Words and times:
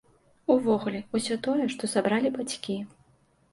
Увогуле, 0.53 1.01
усё 1.19 1.37
тое, 1.49 1.69
што 1.75 1.93
сабралі 1.93 2.35
бацькі. 2.41 2.81